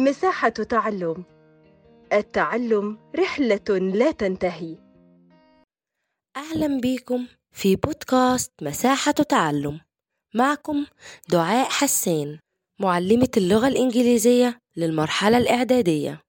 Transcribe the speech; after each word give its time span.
مساحة 0.00 0.48
تعلم. 0.48 1.24
التعلم 2.12 2.98
رحلة 3.16 3.78
لا 3.78 4.10
تنتهي. 4.10 4.76
أهلا 6.36 6.80
بيكم 6.80 7.26
في 7.52 7.76
بودكاست 7.76 8.52
مساحة 8.62 9.12
تعلم. 9.12 9.80
معكم 10.34 10.86
دعاء 11.28 11.68
حسان 11.70 12.38
معلمة 12.80 13.28
اللغة 13.36 13.68
الإنجليزية 13.68 14.60
للمرحلة 14.76 15.38
الإعدادية. 15.38 16.22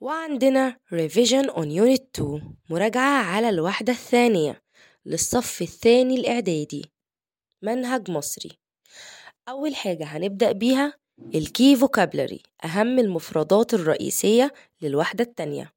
وعندنا 0.00 0.76
revision 0.94 1.46
on 1.50 1.66
unit 1.66 2.02
2 2.14 2.56
مراجعة 2.70 3.22
على 3.22 3.48
الوحدة 3.48 3.92
الثانية 3.92 4.62
للصف 5.06 5.62
الثاني 5.62 6.14
الإعدادي 6.14 6.92
منهج 7.62 8.10
مصري. 8.10 8.58
أول 9.48 9.74
حاجة 9.74 10.04
هنبدأ 10.04 10.52
بيها 10.52 11.01
ال 11.34 11.45
key 11.45 11.76
vocabulary 11.76 12.42
أهم 12.64 12.98
المفردات 12.98 13.74
الرئيسية 13.74 14.52
للوحدة 14.80 15.24
التانية. 15.24 15.72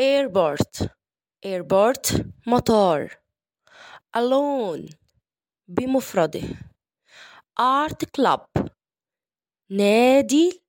Airport 0.00 0.86
airport 1.46 2.22
مطار. 2.46 3.18
Alone 4.16 4.94
بمفرده. 5.68 6.42
Art 7.60 8.04
club 8.18 8.68
نادي 9.70 10.62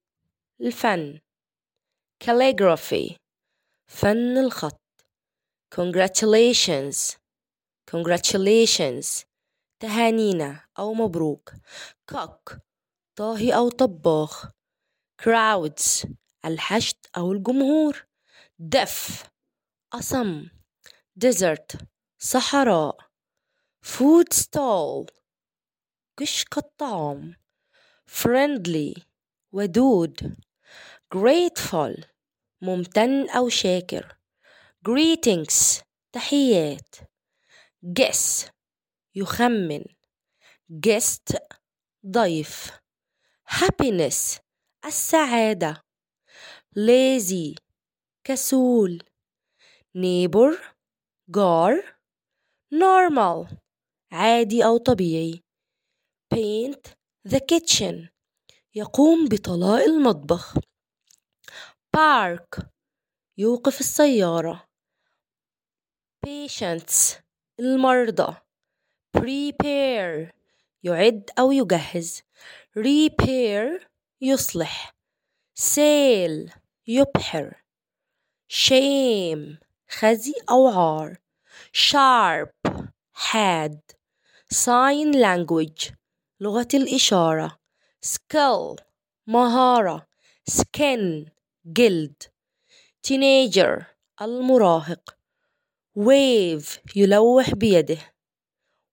الفن. 0.62 1.20
Calligraphy 2.24 3.16
فن 3.88 4.38
الخط. 4.38 4.82
Congratulations 5.76 7.18
congratulations. 7.92 9.26
تهانينا 9.80 10.66
أو 10.80 10.94
مبروك. 10.94 11.54
Cook 12.12 12.69
طاهي 13.20 13.56
أو 13.56 13.70
طباخ. 13.70 14.46
Crowds 15.22 16.08
الحشد 16.46 16.96
أو 17.18 17.32
الجمهور. 17.32 18.08
deaf 18.76 19.28
أصم. 19.94 20.50
Desert 21.26 21.84
صحراء. 22.20 22.98
Food 23.86 24.34
stall 24.34 25.06
كشك 26.18 26.58
الطعام. 26.58 27.36
Friendly 28.08 29.02
ودود. 29.52 30.38
Grateful 31.16 32.06
ممتن 32.62 33.30
أو 33.30 33.50
شاكر. 33.50 34.18
Greetings 34.90 35.82
تحيات. 36.12 36.96
Guess 37.86 38.50
يخمن. 39.16 39.84
Guest 40.88 41.38
ضيف. 42.08 42.80
Happiness 43.50 44.40
السعادة. 44.86 45.84
Lazy 46.76 47.56
كسول. 48.24 49.04
Neighbor 49.98 50.58
جار. 51.30 52.00
Normal 52.74 53.56
عادي 54.12 54.66
أو 54.66 54.78
طبيعي. 54.78 55.44
Paint 56.34 56.94
the 57.28 57.40
kitchen. 57.40 58.10
يقوم 58.76 59.28
بطلاء 59.28 59.86
المطبخ. 59.86 60.58
Park 61.98 62.66
يوقف 63.38 63.80
السيارة. 63.80 64.66
Patients 66.26 67.22
المرضى. 67.60 68.38
Prepare 69.18 70.34
يعد 70.84 71.30
أو 71.40 71.52
يجهز. 71.52 72.29
Repair 72.84 73.88
يصلح 74.22 74.96
sail 75.60 76.52
يبحر 76.88 77.64
shame 78.50 79.58
خزي 79.90 80.34
أو 80.50 80.68
عار 80.68 81.18
sharp 81.74 82.72
حاد 83.14 83.82
sign 84.54 85.14
language 85.14 85.94
لغة 86.40 86.68
الإشارة 86.74 87.60
skill 88.06 88.84
مهارة 89.28 90.08
skin 90.52 91.30
جلد 91.66 92.24
teenager 93.08 93.84
المراهق 94.22 95.18
wave 96.00 96.80
يلوح 96.96 97.54
بيده 97.54 98.14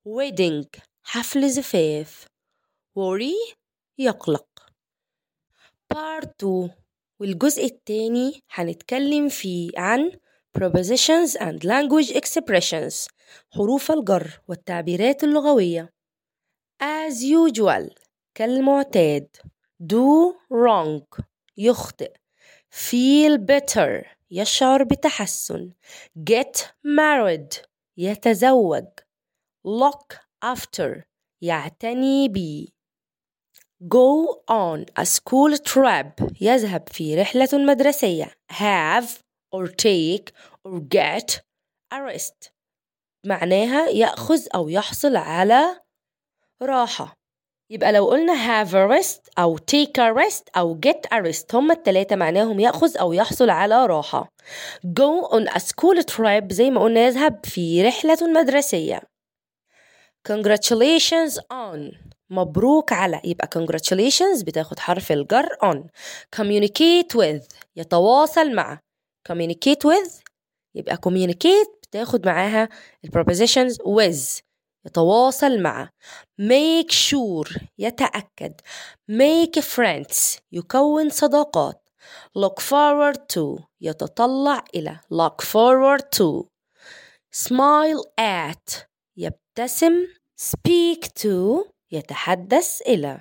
wedding 0.08 0.80
حفل 1.02 1.50
زفاف 1.50 2.26
worry 2.98 3.54
يقلق. 3.98 4.46
Part 5.94 6.28
2 6.42 6.70
والجزء 7.20 7.64
الثاني 7.64 8.42
هنتكلم 8.50 9.28
فيه 9.28 9.70
عن 9.76 10.10
prepositions 10.58 11.32
and 11.40 11.58
language 11.64 12.12
expressions 12.14 13.06
حروف 13.54 13.90
الجر 13.90 14.40
والتعبيرات 14.48 15.24
اللغوية. 15.24 15.92
As 16.82 17.14
usual. 17.22 17.94
كالمعتاد. 18.34 19.36
Do 19.82 20.34
wrong. 20.52 21.22
يخطئ. 21.56 22.12
Feel 22.74 23.38
better. 23.38 24.06
يشعر 24.30 24.82
بتحسن. 24.84 25.72
Get 26.30 26.60
married. 26.84 27.62
يتزوج. 27.96 28.84
Look 29.66 30.16
after. 30.44 31.02
يعتني 31.42 32.28
بي 32.28 32.72
go 33.82 34.42
on 34.48 34.86
a 34.96 35.04
school 35.04 35.56
trip 35.58 36.32
يذهب 36.40 36.88
في 36.88 37.14
رحلة 37.14 37.48
مدرسية. 37.52 38.30
Have 38.52 39.18
or 39.54 39.68
take 39.68 40.32
or 40.64 40.80
get 40.80 41.40
a 41.92 42.02
rest. 42.02 42.50
معناها 43.26 43.88
يأخذ 43.88 44.46
أو 44.54 44.68
يحصل 44.68 45.16
على 45.16 45.80
راحة. 46.62 47.14
يبقى 47.70 47.92
لو 47.92 48.06
قلنا 48.06 48.34
have 48.34 48.68
a 48.68 48.88
rest 48.98 49.20
أو 49.38 49.58
take 49.58 49.98
a 49.98 50.14
rest 50.14 50.42
أو 50.56 50.80
get 50.86 51.18
a 51.18 51.22
rest 51.22 51.54
هما 51.54 51.74
التلاتة 51.74 52.16
معناهم 52.16 52.60
يأخذ 52.60 52.96
أو 52.96 53.12
يحصل 53.12 53.50
على 53.50 53.86
راحة. 53.86 54.28
Go 54.86 55.28
on 55.28 55.48
a 55.48 55.58
school 55.58 56.02
trip 56.02 56.52
زي 56.52 56.70
ما 56.70 56.80
قلنا 56.80 57.00
يذهب 57.06 57.46
في 57.46 57.82
رحلة 57.82 58.18
مدرسية. 58.22 59.00
Congratulations 60.28 61.38
on 61.50 62.15
مبروك 62.30 62.92
على 62.92 63.20
يبقى 63.24 63.48
congratulations 63.58 64.44
بتاخد 64.44 64.78
حرف 64.78 65.12
الجر 65.12 65.48
on 65.64 65.78
communicate 66.40 67.16
with 67.16 67.44
يتواصل 67.76 68.54
مع 68.54 68.80
communicate 69.32 69.88
with 69.88 70.10
يبقى 70.74 70.96
communicate 71.08 71.76
بتاخد 71.90 72.26
معاها 72.26 72.68
ال 73.04 73.10
prepositions 73.10 73.72
with 73.86 74.42
يتواصل 74.86 75.58
مع 75.60 75.90
make 76.42 76.90
sure 76.92 77.58
يتأكد 77.78 78.60
make 79.12 79.60
friends 79.60 80.38
يكون 80.52 81.10
صداقات 81.10 81.88
look 82.38 82.60
forward 82.62 83.16
to 83.34 83.62
يتطلع 83.80 84.64
إلى 84.74 85.00
look 85.14 85.44
forward 85.44 86.02
to 86.18 86.44
smile 87.32 88.02
at 88.20 88.72
يبتسم 89.16 90.06
speak 90.40 91.00
to 91.22 91.64
يتحدث 91.92 92.82
إلى 92.82 93.20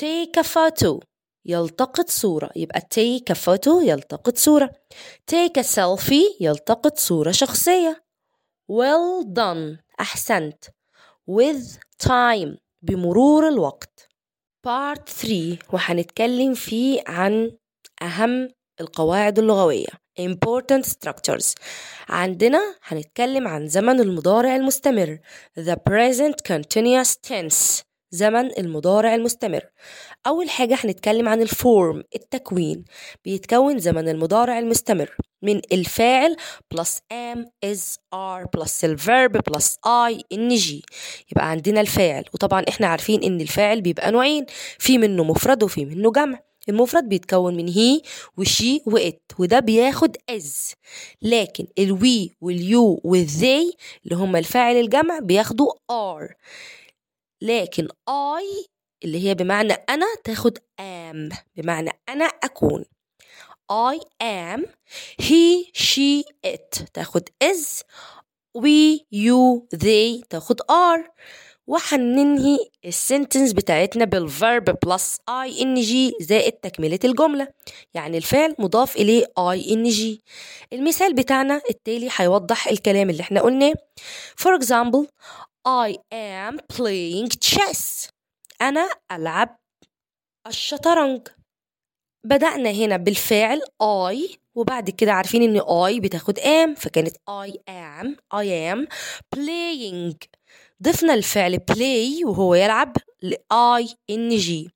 take 0.00 0.40
a 0.40 0.44
photo 0.44 1.00
يلتقط 1.48 2.10
صورة. 2.10 2.50
يبقى 2.56 2.80
take 2.80 3.34
a 3.34 3.38
photo 3.38 3.82
يلتقط 3.82 4.36
صورة. 4.36 4.70
Take 5.30 5.60
a 5.60 5.64
selfie 5.64 6.36
يلتقط 6.40 6.98
صورة 6.98 7.30
شخصية. 7.30 8.04
Well 8.72 9.24
done. 9.24 9.78
أحسنت. 10.00 10.64
With 11.30 11.78
time. 12.08 12.56
بمرور 12.82 13.48
الوقت. 13.48 14.08
Part 14.66 15.10
3 15.10 15.58
وهنتكلم 15.72 16.54
فيه 16.54 17.02
عن 17.06 17.56
أهم 18.02 18.48
القواعد 18.80 19.38
اللغوية. 19.38 19.88
Important 20.20 20.84
structures. 20.84 21.54
عندنا 22.08 22.76
هنتكلم 22.82 23.48
عن 23.48 23.68
زمن 23.68 24.00
المضارع 24.00 24.56
المستمر. 24.56 25.18
The 25.58 25.76
present 25.90 26.34
continuous 26.52 27.16
tense. 27.28 27.86
زمن 28.10 28.50
المضارع 28.58 29.14
المستمر. 29.14 29.60
أول 30.26 30.50
حاجة 30.50 30.76
هنتكلم 30.84 31.28
عن 31.28 31.42
ال 31.42 31.54
form 31.54 32.02
التكوين. 32.14 32.84
بيتكون 33.24 33.78
زمن 33.78 34.08
المضارع 34.08 34.58
المستمر 34.58 35.16
من 35.42 35.60
الفاعل 35.72 36.36
plus 36.74 36.88
am 37.12 37.38
is 37.66 37.96
are 38.14 38.44
plus 38.56 38.84
ال 38.84 38.94
verb 38.94 39.36
plus 39.50 39.64
ing 39.86 40.82
يبقى 41.32 41.50
عندنا 41.50 41.80
الفاعل. 41.80 42.24
وطبعا 42.34 42.64
إحنا 42.68 42.86
عارفين 42.86 43.22
إن 43.22 43.40
الفاعل 43.40 43.80
بيبقى 43.80 44.10
نوعين. 44.10 44.46
في 44.78 44.98
منه 44.98 45.24
مفرد 45.24 45.62
وفي 45.62 45.84
منه 45.84 46.12
جمع. 46.12 46.38
المفرد 46.68 47.08
بيتكون 47.08 47.56
من 47.56 47.68
he 47.68 48.00
و 48.36 48.47
she 48.47 48.82
و 48.86 48.98
it 48.98 49.22
وده 49.38 49.60
بياخد 49.60 50.16
is 50.30 50.72
لكن 51.22 51.66
ال 51.78 52.36
we 52.40 52.70
وال 52.70 53.00
you 53.04 53.27
وال 53.27 53.42
they 53.42 53.72
اللي 54.04 54.16
هما 54.16 54.38
الفاعل 54.38 54.76
الجمع 54.76 55.18
بياخدوا 55.18 55.72
are 55.90 56.34
لكن 57.40 57.88
I 58.10 58.66
اللي 59.04 59.28
هي 59.28 59.34
بمعنى 59.34 59.72
أنا 59.72 60.06
تاخد 60.24 60.58
am 60.80 61.36
بمعنى 61.56 61.90
أنا 62.08 62.24
أكون. 62.24 62.84
I 63.72 63.98
am 64.22 64.60
he 65.22 65.70
she 65.82 66.22
it. 66.46 66.84
تاخد 66.94 67.28
is 67.44 67.82
we 68.58 69.00
you 69.14 69.66
they. 69.76 70.26
تاخد 70.30 70.60
are. 70.62 71.10
وهننهي 71.66 72.58
ال 72.84 72.92
sentence 72.92 73.52
بتاعتنا 73.52 74.04
بال 74.04 74.27
verb 74.27 74.72
plus 74.86 75.02
ing 75.60 76.12
زائد 76.20 76.52
تكملة 76.52 76.98
الجملة. 77.04 77.48
يعني 77.94 78.16
الفعل 78.16 78.54
مضاف 78.58 78.96
إليه 78.96 79.24
ing 79.38 80.18
المثال 80.72 81.14
بتاعنا 81.14 81.60
التالي 81.70 82.08
هيوضح 82.16 82.68
الكلام 82.68 83.10
اللي 83.10 83.20
إحنا 83.20 83.40
قلناه. 83.40 83.74
For 84.40 84.60
example 84.60 85.06
I 85.66 85.96
am 86.12 86.58
playing 86.72 87.28
chess. 87.44 88.08
أنا 88.62 88.88
ألعب 89.12 89.56
الشطرنج. 90.46 91.28
بدأنا 92.24 92.70
هنا 92.70 92.96
بالفعل 92.96 93.62
I 93.82 94.36
وبعد 94.54 94.90
كده 94.90 95.12
عارفين 95.12 95.42
إن 95.42 95.60
I 95.60 96.00
بتاخد 96.00 96.38
am 96.38 96.74
فكانت 96.80 97.16
I 97.16 97.50
am 97.70 98.06
I 98.34 98.44
am 98.46 98.86
playing. 99.36 100.16
ضفنا 100.82 101.14
الفعل 101.14 101.58
play 101.72 102.24
وهو 102.26 102.54
يلعب 102.54 102.96
ل 103.22 103.34
I 103.52 103.86
N 104.12 104.40
G. 104.46 104.70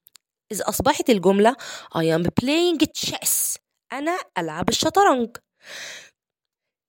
إذا 0.52 0.68
أصبحت 0.68 1.10
الجملة 1.10 1.56
I 1.94 2.18
am 2.18 2.24
playing 2.44 2.86
chess. 2.98 3.56
أنا 3.92 4.18
ألعب 4.38 4.68
الشطرنج. 4.68 5.36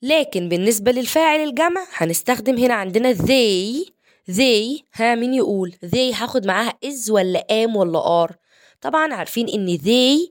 لكن 0.04 0.50
بالنسبة 0.50 0.92
للفاعل 0.92 1.40
الجمع 1.40 1.88
هنستخدم 1.94 2.58
هنا 2.58 2.74
عندنا 2.74 3.14
they 3.14 3.86
they 4.32 4.82
ها 4.96 5.16
مين 5.16 5.34
يقول؟ 5.34 5.74
they 5.86 6.16
هاخد 6.22 6.48
معاها 6.48 6.74
is 6.86 7.10
ولا 7.10 7.46
am 7.66 7.76
ولا 7.76 8.28
are. 8.28 8.34
طبعا 8.82 9.14
عارفين 9.14 9.50
إن 9.50 9.78
they 9.78 10.30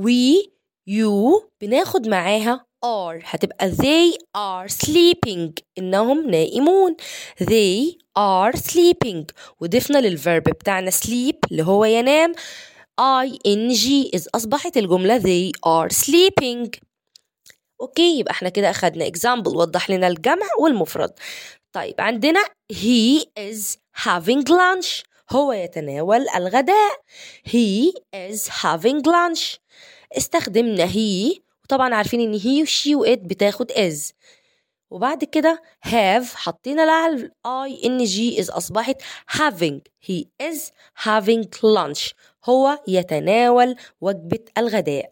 we 0.00 0.46
you 0.90 1.42
بناخد 1.60 2.08
معاها 2.08 2.66
are. 2.84 3.20
هتبقى 3.24 3.70
they 3.72 4.16
are 4.36 4.68
sleeping 4.86 5.50
إنهم 5.78 6.30
نائمون. 6.30 6.96
they 7.42 7.94
are 8.18 8.56
sleeping. 8.56 9.24
وضفنا 9.60 9.98
للverb 10.00 10.42
بتاعنا 10.50 10.90
sleep 10.90 11.36
اللي 11.50 11.62
هو 11.62 11.84
ينام. 11.84 12.32
Ing 13.46 13.80
إذ 14.14 14.26
أصبحت 14.34 14.76
الجملة 14.76 15.18
they 15.18 15.52
are 15.66 15.88
sleeping. 15.96 16.89
أوكي 17.80 18.18
يبقى 18.18 18.32
إحنا 18.32 18.48
كده 18.48 18.70
أخدنا 18.70 19.04
example 19.08 19.46
وضح 19.56 19.90
لنا 19.90 20.08
الجمع 20.08 20.46
والمفرد. 20.60 21.12
طيب 21.72 22.00
عندنا 22.00 22.40
he 22.72 23.20
is 23.38 23.76
having 24.04 24.44
lunch. 24.48 25.02
هو 25.30 25.52
يتناول 25.52 26.28
الغداء. 26.36 26.92
he 27.48 27.92
is 28.14 28.48
having 28.48 29.02
lunch. 29.06 29.58
استخدمنا 30.16 30.86
he. 30.86 31.38
وطبعا 31.64 31.94
عارفين 31.94 32.20
إن 32.20 32.38
he 32.40 32.62
وشي 32.62 32.94
و 32.94 33.04
it 33.06 33.18
بتاخد 33.18 33.72
is. 33.72 34.12
وبعد 34.90 35.24
كده 35.24 35.62
have 35.86 36.34
حطينا 36.34 36.82
لها 36.82 37.08
ال 37.08 37.30
I 37.46 37.84
N 37.86 38.08
G 38.10 38.18
إذ 38.38 38.50
أصبحت 38.50 39.02
having. 39.36 39.80
he 40.08 40.24
is 40.42 40.58
having 41.04 41.44
lunch. 41.62 42.12
هو 42.44 42.78
يتناول 42.88 43.76
وجبة 44.00 44.44
الغداء. 44.58 45.10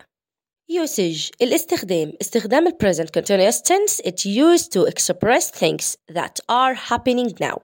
Usage. 0.70 1.30
الاستخدام. 1.42 2.12
استخدام 2.20 2.66
ال 2.66 2.72
present 2.72 3.08
continuous 3.20 3.60
tense. 3.60 4.00
It's 4.04 4.26
used 4.26 4.72
to 4.72 4.86
express 4.86 5.50
things 5.50 5.96
that 6.12 6.40
are 6.48 6.74
happening 6.74 7.32
now. 7.40 7.58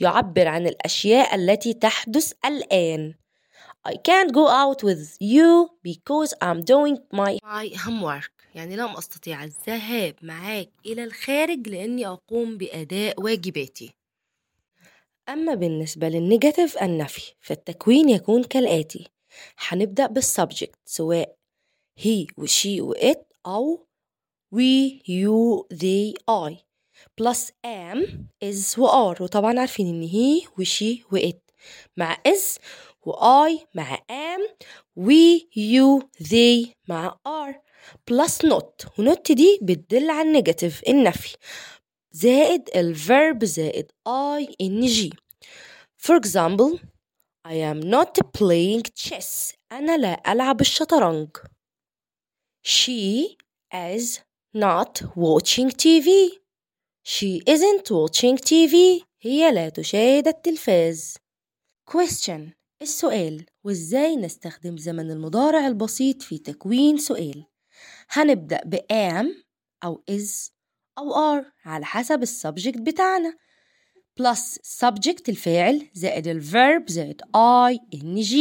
يعبر 0.00 0.48
عن 0.48 0.66
الأشياء 0.66 1.34
التي 1.34 1.72
تحدث 1.74 2.32
الآن. 2.44 3.14
I 3.88 3.92
can't 3.92 4.32
go 4.32 4.48
out 4.48 4.82
with 4.82 5.16
you 5.20 5.68
because 5.82 6.34
I'm 6.42 6.60
doing 6.62 6.96
my 7.12 7.38
my 7.44 7.76
homework. 7.76 8.30
يعني 8.54 8.76
لم 8.76 8.96
أستطيع 8.96 9.44
الذهاب 9.44 10.14
معاك 10.22 10.70
إلى 10.86 11.04
الخارج 11.04 11.68
لأني 11.68 12.06
أقوم 12.06 12.56
بأداء 12.58 13.20
واجباتي. 13.20 13.94
أما 15.28 15.54
بالنسبة 15.54 16.08
لل 16.08 16.23
negative 16.23 16.82
النفي 16.82 17.32
فالتكوين 17.40 18.08
يكون 18.08 18.44
كالآتي. 18.44 19.08
هنبدأ 19.68 20.06
بال 20.06 20.22
subject 20.22 20.76
سواء 20.84 21.37
he 22.04 22.26
و 22.36 22.47
she 22.47 22.80
و 22.80 22.95
it 22.95 23.26
أو 23.46 23.86
we 24.54 25.02
you 25.06 25.64
they 25.70 26.14
I. 26.28 26.62
Plus 27.16 27.50
am 27.64 28.28
is 28.40 28.78
و 28.78 28.86
are. 28.86 29.20
وطبعا 29.20 29.60
عارفين 29.60 29.86
إن 29.86 30.08
he 30.08 30.48
و 30.58 30.69
she 30.69 31.04
و 31.12 31.22
it 31.22 31.42
مع 31.96 32.16
is 32.28 32.58
و 33.06 33.12
I 33.48 33.64
مع 33.74 33.98
am 34.10 34.40
we 34.96 35.48
you 35.56 36.08
they 36.20 36.72
مع 36.88 37.16
are. 37.26 37.54
Plus 38.10 38.42
not. 38.44 38.98
و 38.98 39.02
not 39.02 39.32
دي 39.32 39.58
بتدل 39.62 40.10
على 40.10 40.28
ال 40.28 40.34
negative 40.34 40.82
النفي. 40.88 41.36
زائد 42.12 42.70
ال 42.76 42.90
verb 42.90 43.44
زائد 43.44 43.92
I 44.08 44.46
N 44.62 44.86
G. 44.86 45.10
For 45.98 46.16
example 46.16 46.78
I 47.48 47.54
am 47.54 47.80
not 47.80 48.18
playing 48.38 48.82
chess. 48.94 49.54
أنا 49.72 49.96
لا 49.96 50.32
ألعب 50.32 50.60
الشطرنج. 50.60 51.28
She 52.76 53.38
is 53.72 54.20
not 54.52 55.00
watching 55.16 55.70
TV 55.70 56.08
She 57.02 57.42
isn't 57.46 57.90
watching 57.90 58.36
TV 58.36 59.04
هي 59.20 59.52
لا 59.52 59.68
تشاهد 59.68 60.28
التلفاز. 60.28 61.16
Question. 61.90 62.52
السؤال. 62.82 63.46
وإزاي 63.64 64.16
نستخدم 64.16 64.76
زمن 64.76 65.10
المضارع 65.10 65.66
البسيط 65.66 66.22
في 66.22 66.38
تكوين 66.38 66.98
سؤال؟ 66.98 67.44
هنبدأ 68.10 68.60
ب 68.64 68.76
am 68.76 69.26
أو 69.84 70.02
is 70.10 70.50
أو 70.98 71.12
are 71.12 71.44
على 71.64 71.84
حسب 71.84 72.22
السبجكت 72.22 72.78
بتاعنا. 72.78 73.36
Plus 74.20 74.58
subject 74.80 75.28
الفاعل 75.28 75.88
زائد 75.94 76.28
الverb 76.28 76.90
زائد 76.90 77.22
I 77.72 77.78
N 77.94 78.22
G. 78.22 78.34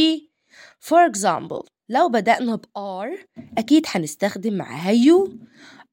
For 0.81 1.09
example 1.11 1.76
لو 1.89 2.09
بدأنا 2.09 2.55
ب 2.55 2.65
are 2.65 3.25
أكيد 3.57 3.85
هنستخدم 3.87 4.53
معاها 4.53 4.91
you 4.93 5.29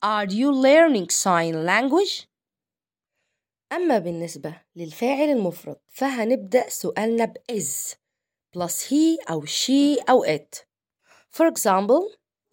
Are 0.04 0.28
you 0.30 0.50
learning 0.52 1.08
sign 1.10 1.54
language؟ 1.66 2.26
أما 3.72 3.98
بالنسبة 3.98 4.60
للفاعل 4.76 5.28
المفرد 5.28 5.76
فهنبدأ 5.88 6.68
سؤالنا 6.68 7.24
ب 7.24 7.36
is 7.52 7.94
plus 8.56 8.82
he 8.90 9.30
أو 9.30 9.46
she 9.46 10.04
أو 10.10 10.24
it 10.24 10.64
For 11.30 11.46
example 11.46 12.02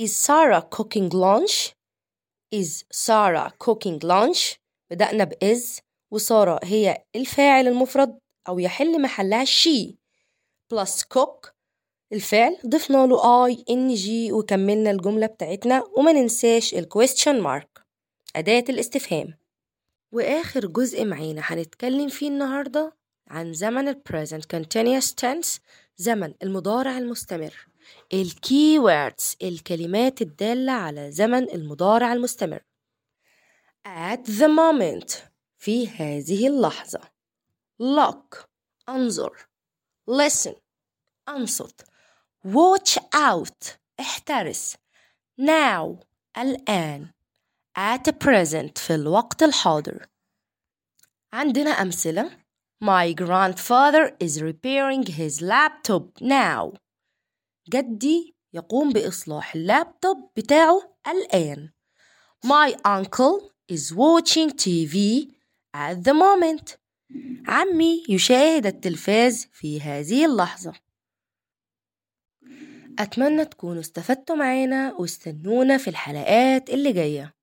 Is 0.02 0.16
Sarah 0.16 0.64
cooking 0.78 1.10
lunch? 1.10 1.76
Is 2.52 2.84
Sarah 2.92 3.54
cooking 3.60 4.00
lunch? 4.04 4.58
بدأنا 4.92 5.24
ب 5.24 5.34
is 5.34 5.82
وسارة 6.12 6.60
هي 6.64 7.06
الفاعل 7.16 7.68
المفرد 7.68 8.20
أو 8.48 8.60
يحل 8.60 9.02
محلها 9.02 9.46
she 9.46 9.96
plus 10.74 11.04
cook 11.04 11.51
الفعل 12.14 12.58
ضفنا 12.68 13.08
له 13.08 13.54
I 13.54 13.58
N 13.58 14.00
G 14.04 14.34
وكملنا 14.34 14.92
الجملة 14.92 15.28
بتاعتنا 15.28 15.84
وما 15.98 16.12
ننساش 16.12 16.74
ال 16.74 16.90
question 16.94 17.44
mark. 17.44 17.82
أداة 18.36 18.64
الاستفهام. 18.70 19.38
وآخر 20.12 20.66
جزء 20.66 21.06
معانا 21.06 21.42
هنتكلم 21.46 22.08
فيه 22.10 22.28
النهاردة 22.28 22.98
عن 23.28 23.54
زمن 23.54 23.88
ال 23.88 24.02
present 24.10 24.42
continuous 24.56 25.06
tense 25.22 25.60
زمن 25.98 26.34
المضارع 26.44 26.98
المستمر. 26.98 27.68
ال 28.14 28.32
keywords 28.32 29.36
الكلمات 29.42 30.22
الدالة 30.22 30.72
على 30.72 31.12
زمن 31.12 31.50
المضارع 31.50 32.14
المستمر. 32.14 32.60
At 33.88 34.28
the 34.28 34.48
moment 34.48 35.16
في 35.58 35.88
هذه 35.88 36.48
اللحظة. 36.48 37.02
Look 37.82 38.46
أنظر. 38.90 39.48
Listen 40.10 40.56
أنصت. 41.30 41.91
Watch 42.48 42.98
out. 43.16 43.78
احترس. 44.00 44.76
Now. 45.42 46.00
الآن. 46.38 47.10
At 47.78 48.12
present. 48.12 48.78
في 48.78 48.96
الوقت 48.96 49.44
الحاضر. 49.44 50.08
عندنا 51.34 51.70
أمثلة. 51.70 52.32
My 52.84 53.14
grandfather 53.14 54.12
is 54.24 54.42
repairing 54.42 55.06
his 55.06 55.42
laptop 55.42 56.22
now. 56.22 56.78
جدي 57.70 58.36
يقوم 58.54 58.90
بإصلاح 58.90 59.56
اللابتوب 59.56 60.32
بتاعه 60.38 60.98
الآن. 61.08 61.70
My 62.46 62.74
uncle 62.86 63.52
is 63.72 63.94
watching 63.94 64.50
TV 64.50 64.96
at 65.76 66.04
the 66.04 66.14
moment. 66.14 66.78
عمي 67.48 68.04
يشاهد 68.10 68.66
التلفاز 68.66 69.48
في 69.54 69.82
هذه 69.82 70.26
اللحظة. 70.26 70.74
أتمنى 73.02 73.46
تكونوا 73.46 73.82
استفدتوا 73.82 74.36
معانا 74.36 74.94
واستنونا 75.00 75.78
في 75.78 75.90
الحلقات 75.90 76.70
اللي 76.70 76.94
جاية. 76.94 77.41